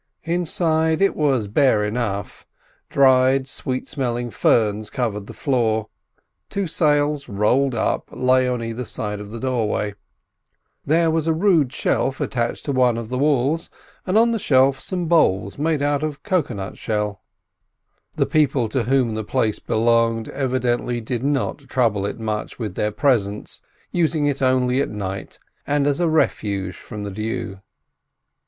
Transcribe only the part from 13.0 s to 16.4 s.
the walls, and on the shelf some bowls made of